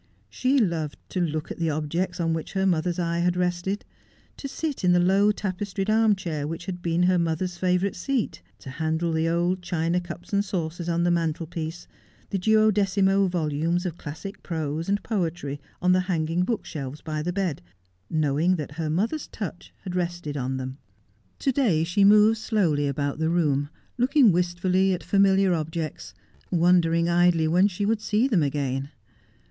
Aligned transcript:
She 0.31 0.57
loved 0.57 0.97
to 1.09 1.21
look 1.21 1.51
at 1.51 1.59
the 1.59 1.69
objects 1.69 2.19
on 2.19 2.33
which 2.33 2.53
her 2.53 2.65
mother's 2.65 2.97
eye 2.97 3.19
had 3.19 3.37
rested, 3.37 3.85
to 4.37 4.47
sit 4.47 4.83
in 4.83 4.93
the 4.93 4.99
low 4.99 5.31
tapestried 5.31 5.91
arm 5.91 6.15
chair 6.15 6.47
which 6.47 6.65
had 6.65 6.81
been 6.81 7.03
her 7.03 7.19
mother's 7.19 7.55
favourite 7.59 7.95
seat, 7.95 8.41
to 8.57 8.71
handle 8.71 9.11
the 9.13 9.29
old 9.29 9.61
china 9.61 9.99
cups 10.01 10.33
and 10.33 10.43
saucers 10.43 10.89
on 10.89 11.03
the 11.03 11.11
mantelpiece, 11.11 11.87
the 12.31 12.39
duodecimo 12.39 13.27
volumes 13.29 13.85
of 13.85 13.99
classic 13.99 14.41
prose 14.41 14.89
and 14.89 15.03
poetry 15.03 15.61
on 15.83 15.91
the 15.91 15.99
hanging 15.99 16.41
bookshelves 16.41 17.01
by 17.01 17.21
the 17.21 17.31
bed, 17.31 17.61
knowing 18.09 18.55
that 18.55 18.71
her 18.77 18.89
mother's 18.89 19.27
touch 19.27 19.71
had 19.83 19.95
rested 19.95 20.35
on 20.35 20.57
them. 20.57 20.79
To 21.37 21.51
day 21.51 21.83
she 21.83 22.03
moved 22.03 22.39
slowly 22.39 22.87
about 22.87 23.19
the 23.19 23.29
room, 23.29 23.69
looking 23.99 24.31
wistfully 24.31 24.93
at 24.95 25.03
familiar 25.03 25.53
objects, 25.53 26.15
wondering 26.49 27.07
idly 27.07 27.47
when 27.47 27.67
she 27.67 27.85
would 27.85 28.01
see 28.01 28.27
them 28.27 28.41
again. 28.41 28.89